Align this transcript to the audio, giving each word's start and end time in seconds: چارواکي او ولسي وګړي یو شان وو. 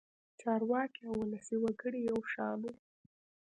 چارواکي 0.41 1.01
او 1.07 1.15
ولسي 1.21 1.55
وګړي 1.59 1.99
یو 2.09 2.19
شان 2.31 2.57
وو. 2.63 2.71